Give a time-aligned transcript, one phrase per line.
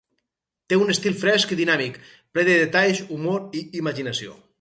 [0.71, 1.99] Té un estil fresc i dinàmic,
[2.37, 4.35] ple de detalls, humor i imaginació.